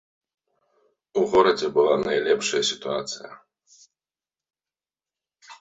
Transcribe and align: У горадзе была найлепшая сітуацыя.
У 1.19 1.25
горадзе 1.33 1.67
была 1.75 1.95
найлепшая 2.05 2.63
сітуацыя. 2.71 3.31